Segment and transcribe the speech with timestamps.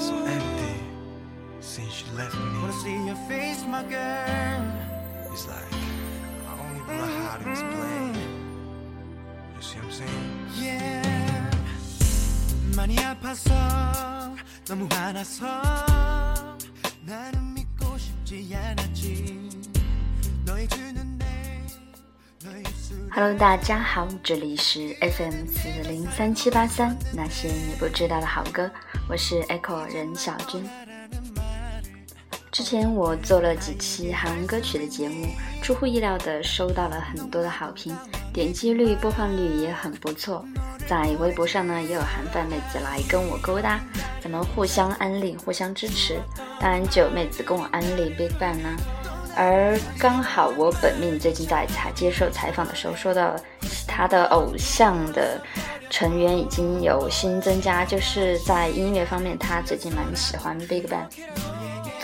[0.00, 0.80] so empty
[1.60, 2.60] since you left me.
[2.60, 4.62] Wanna see your face, my girl.
[5.32, 5.72] It's like
[6.46, 8.14] I only wanna hide and explain.
[9.54, 10.48] You see what I'm saying?
[10.54, 11.50] Yeah.
[12.74, 13.50] 많이 아파서
[14.66, 15.46] 너무 화나서
[17.04, 19.48] 나는 믿고 싶지 않았지.
[20.44, 21.66] 너의 주는 내
[22.44, 23.08] 너의 입술.
[23.12, 28.70] Hello，大家好，这里是 FM 四零三七八三，那些你不知道的好歌，
[29.07, 30.67] 我是 Echo 任小军。
[32.51, 35.27] 之前我做了几期韩文歌曲的节目，
[35.61, 37.95] 出乎意料的收到了很多的好评，
[38.33, 40.45] 点击率、播放率也很不错。
[40.87, 43.79] 在微博上呢，也有韩范妹子来跟我勾搭，
[44.21, 46.19] 咱们互相安利、互相支持。
[46.59, 48.75] 当然，就有妹子跟我安利 BigBang 啦。
[49.35, 53.33] 而刚好我本命最近在采接受采访的时候，说到
[53.87, 55.41] 他的偶像的
[55.91, 61.05] 成员已经有新增加，就是在音乐方面，他最近蛮喜欢 BigBang。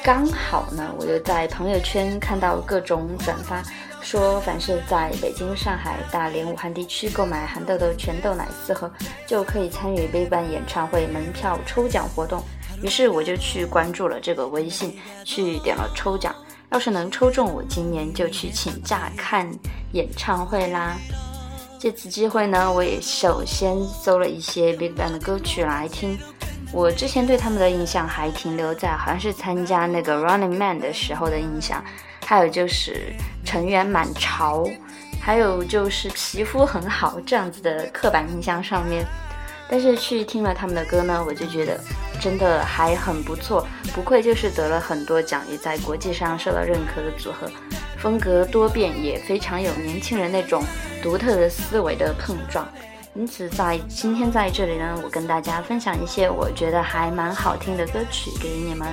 [0.03, 3.64] 刚好呢，我就在朋友圈看到各种转发，
[4.02, 8.92] 说凡是在北京、上海、大连、武汉地区购买韩豆豆全豆奶四盒，
[9.26, 12.44] 就可以参与 BigBang 演唱会门票抽奖活动。
[12.83, 16.36] 于是我就去关注了这个微信，去点了抽奖。
[16.70, 19.50] 要是能抽中，我今年就去请假看
[19.94, 20.98] 演唱会啦。
[21.80, 26.17] 借此机会呢，我也首先搜了一些 BigBang 的歌曲来听。
[26.73, 31.83] 我之前对他们的印象还停留在好像是参加那个 Running Man 的时候的印象，
[32.25, 33.14] 还有就是
[33.45, 34.67] 成员蛮潮，
[35.22, 39.05] 还有就是皮肤很好这样子的刻板印象上面。
[39.70, 41.80] 但是去听了他们的歌呢，我就觉得
[42.20, 47.50] 真的还很不错，不愧就是得了很多奖，也在国际上受到认可的组合，
[47.98, 50.64] 风格多变，也非常有年轻人那种
[51.02, 52.67] 独特的思维的碰撞。
[53.16, 58.88] 因此，在今天在这里呢，我跟大家分享一些我觉得还蛮好听的歌曲给你们。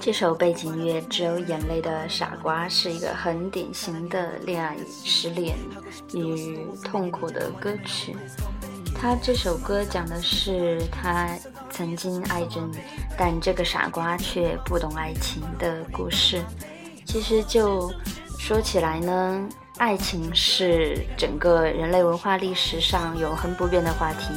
[0.00, 5.56] 这首背景音乐《只有眼泪的傻瓜》是一个很典型的恋爱、失恋
[6.12, 8.16] 与痛苦的歌曲。
[8.94, 11.36] 他这首歌讲的是他
[11.70, 12.78] 曾经爱着你，
[13.16, 16.42] 但这个傻瓜却不懂爱情的故事。
[17.04, 17.92] 其实就
[18.38, 19.48] 说起来呢，
[19.78, 24.34] 爱情是整个人类文化历史上永恒不变的话题。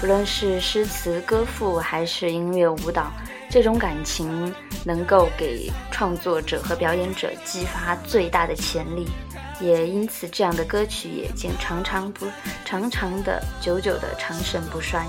[0.00, 3.10] 不论是诗词歌赋还是音乐舞蹈，
[3.50, 4.54] 这种感情
[4.84, 9.06] 能够给创作者和表演者激发最大的潜力，
[9.60, 12.26] 也因此这样的歌曲也竟常常不
[12.64, 15.02] 长长的久久的长盛不衰。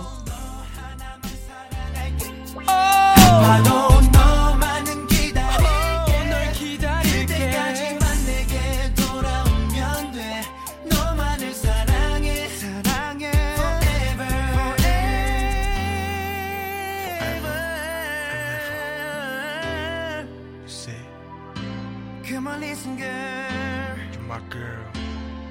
[22.60, 24.86] Listen girl You're my girl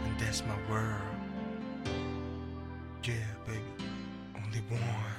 [0.05, 1.01] and that's my world
[3.03, 3.15] Yeah
[3.47, 3.63] baby
[4.37, 5.19] only one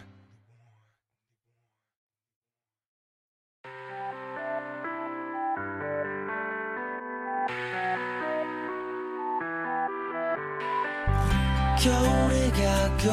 [11.81, 13.06] 겨울이 가고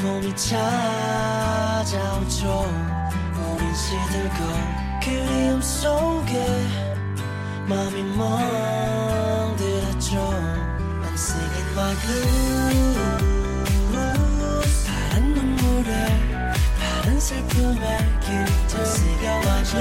[0.00, 0.82] 봄이 찾아오죠
[3.36, 4.38] 우린 시들고
[5.02, 6.93] 그리움 속에
[7.66, 10.16] 마음이 멍들었죠.
[11.02, 12.96] I'm singing my blues
[14.86, 15.92] 파란 눈물에
[16.78, 19.74] 파란 슬픔에 길들 새겨와줘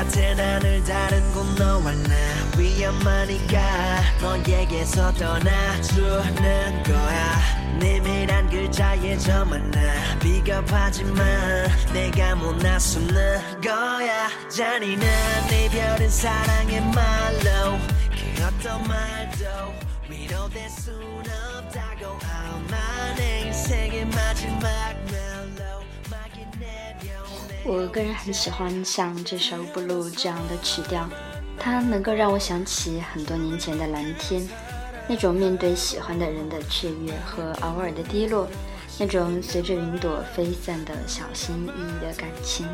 [0.00, 2.14] 같은 하늘 다른 곳 너와 나
[2.56, 7.38] 위험하니까 너에게서 떠나주는 거야.
[7.78, 14.30] 내밀한 글자에 저만 나 비겁하지만 내가 못 나서는 거야.
[14.48, 15.06] 잔인한
[15.50, 17.78] 내 별은 사랑의 말로
[18.16, 19.44] 그 어떤 말도
[20.08, 20.94] 위로될 순
[21.58, 22.18] 없다고
[23.18, 23.39] 인
[27.72, 31.08] 我个人很喜欢像这首《Blue》这样的曲调，
[31.56, 34.44] 它能够让我想起很多年前的蓝天，
[35.06, 38.48] 那种面对喜欢的人的雀跃和偶尔的低落，
[38.98, 42.66] 那种随着云朵飞散的小心翼翼的感情。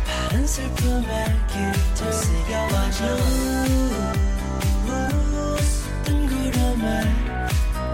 [0.05, 2.11] 파란 슬픔에 길들
[4.85, 6.88] blues 뜬 구름에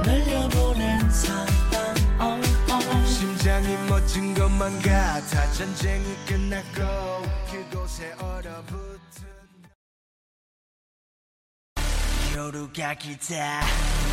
[0.05, 2.41] 날려보낸 사랑
[3.05, 5.51] 심장이 멋진 것만 같아.
[5.51, 6.81] 전쟁이 끝났고
[7.51, 9.36] 그곳에 얼어붙은
[12.37, 13.33] 夜が来た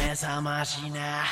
[0.02, 1.24] 目覚ましな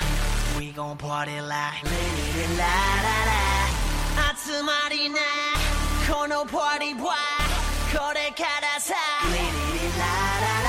[0.59, 1.91] We gon' party like レ
[2.37, 5.17] レラララ集まりな
[6.07, 7.15] このパーティーは
[7.97, 8.93] これからさ
[9.33, 9.43] レレ
[9.97, 10.53] ララ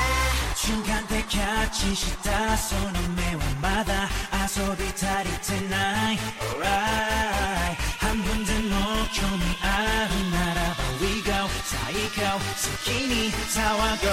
[0.56, 4.08] 瞬間でキャッチしたその目はまだ
[4.48, 6.16] 遊び足りてない
[6.56, 8.80] Alright 半分でも
[9.12, 14.08] 興味あるならば We go 最高先に騒ご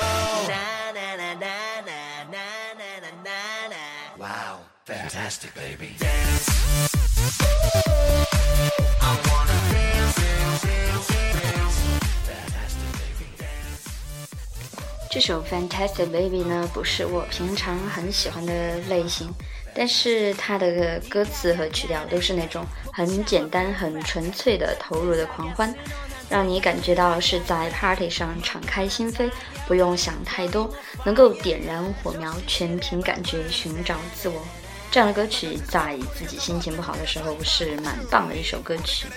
[0.00, 0.03] う、
[5.24, 5.94] fantastic baby
[15.10, 19.32] 这首《Fantastic Baby》呢，不是我平常很喜欢的类型，
[19.74, 25.74] 但是它的歌词和曲调都是那种很简单、很纯粹的投入的狂欢，
[26.28, 29.30] 让你感觉到是在 party 上敞开心扉，
[29.66, 30.68] 不用想太多，
[31.04, 34.44] 能够点燃火苗，全凭感觉寻找自我。
[34.94, 39.08] 这样的歌曲在自己心情不好的时候是蛮棒的一首歌曲。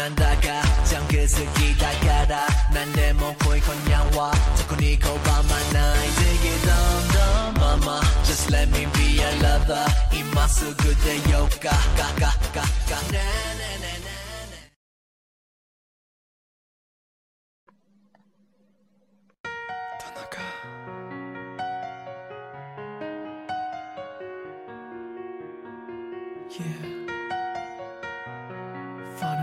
[0.00, 1.28] なんだかジャンク好
[1.60, 5.42] きだから何でも来い今夜は特に拒ま
[5.74, 13.20] ない Dig it on the mama Just let me be a lover 今すぐでよかガガガガねえね
[13.76, 13.99] えねえ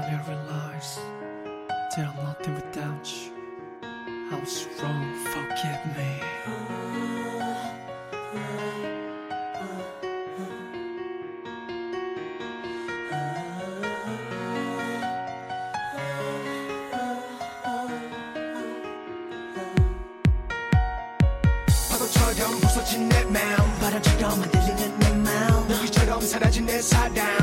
[0.07, 1.01] Finally I realize
[1.97, 3.33] that I'm nothing without you.
[4.31, 6.11] I was wrong, forgive me.
[21.91, 27.36] 파도처럼 부서진 내 마음 바람처럼 흔들리는 내 마음 무기처럼 사라진 내 사랑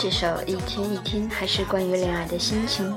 [0.00, 2.96] 这首《一天一天》还是关于恋爱的心情。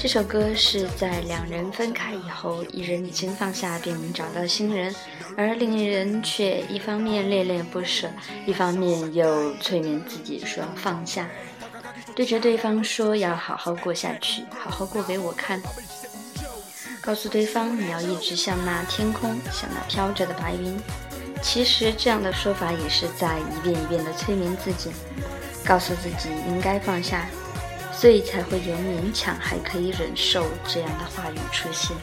[0.00, 4.94] 这首歌是在两人分开以后，一人已经放下并找到新人，
[5.36, 8.08] 而另一人却一方面恋恋不舍，
[8.46, 11.28] 一方面又催眠自己说要放下，
[12.16, 15.60] 对着对方说要好好过下去，好好过给我看，
[17.02, 20.80] 告诉对方你要一直像那天空，像那飘着的白云。
[21.42, 24.90] 其实这样的说法也是在一遍一遍的催眠自己。
[25.68, 27.26] 告诉自己应该放下，
[27.92, 31.94] 所以才会有勉强还可以忍受这样的话语出现。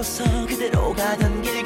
[0.00, 1.59] 척하고서 그대로 가던 길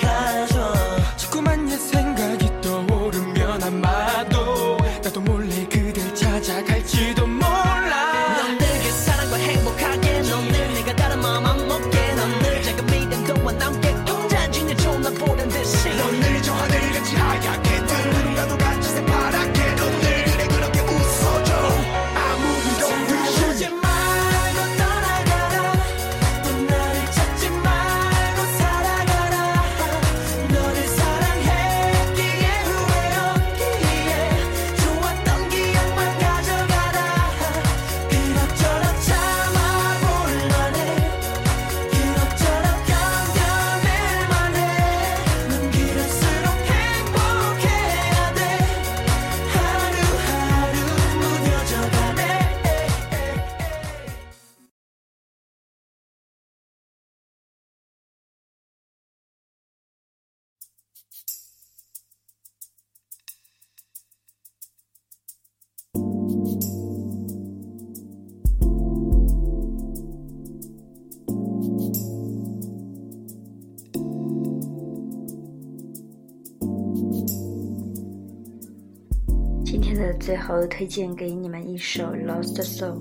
[79.74, 82.92] 今天的最后推荐给你们一首《Lost Soul》，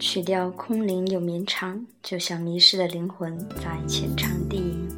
[0.00, 4.91] 曲调空灵又绵长，就像迷失的灵魂在浅唱低吟。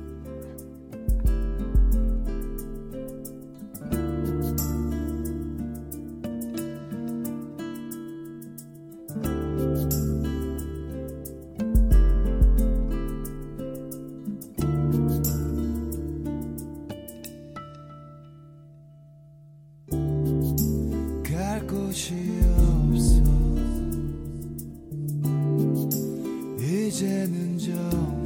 [26.58, 28.23] 이제는 정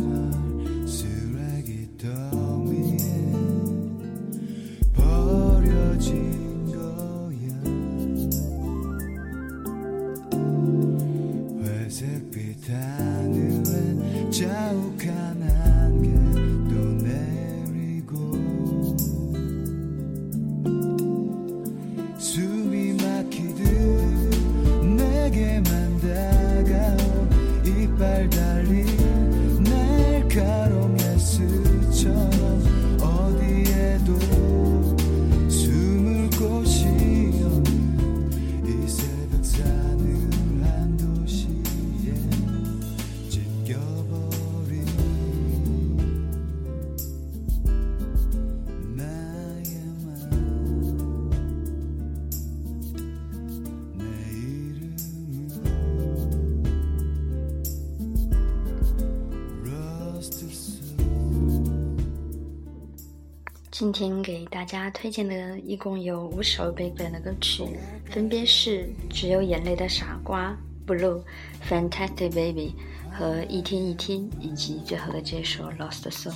[63.79, 67.63] 今天给大家推荐的一共有五首 Baby 的歌曲，
[68.11, 70.51] 分别是《只有眼泪的傻瓜》、
[70.99, 71.23] 《Blue》、
[71.89, 72.75] 《Fantastic Baby》
[73.17, 76.33] 和《一天一天》，以及最后的这首《Lost Soul》。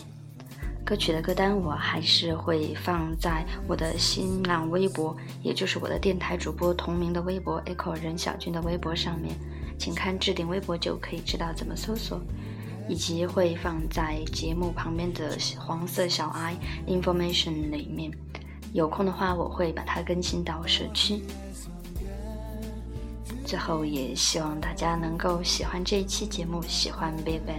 [0.85, 9.35] 歌曲的歌单我还是会放在我的新浪微博，也就是我的电台主播同名的微博 Echo 任小军的微博上面，
[9.77, 12.21] 请看置顶微博就可以知道怎么搜索。
[12.89, 18.11] 以及会放在节目旁边的黄色小 i information 里面。
[18.73, 21.23] 有空的话我会把它更新到社区。
[23.45, 27.53] 最后也希望大家能够喜欢这一期节目喜欢 baby